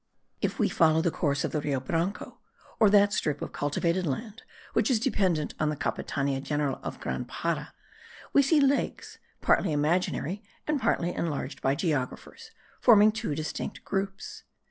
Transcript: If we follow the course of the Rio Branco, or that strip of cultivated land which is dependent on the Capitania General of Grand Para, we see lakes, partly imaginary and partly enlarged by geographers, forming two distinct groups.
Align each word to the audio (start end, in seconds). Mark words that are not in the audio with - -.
If 0.41 0.57
we 0.57 0.67
follow 0.67 1.01
the 1.03 1.11
course 1.11 1.43
of 1.43 1.51
the 1.51 1.61
Rio 1.61 1.79
Branco, 1.79 2.39
or 2.79 2.89
that 2.89 3.13
strip 3.13 3.39
of 3.39 3.51
cultivated 3.53 4.07
land 4.07 4.41
which 4.73 4.89
is 4.89 4.99
dependent 4.99 5.53
on 5.59 5.69
the 5.69 5.75
Capitania 5.75 6.41
General 6.41 6.79
of 6.81 6.99
Grand 6.99 7.27
Para, 7.27 7.71
we 8.33 8.41
see 8.41 8.59
lakes, 8.59 9.19
partly 9.41 9.71
imaginary 9.71 10.41
and 10.65 10.81
partly 10.81 11.13
enlarged 11.13 11.61
by 11.61 11.75
geographers, 11.75 12.49
forming 12.79 13.11
two 13.11 13.35
distinct 13.35 13.85
groups. 13.85 14.41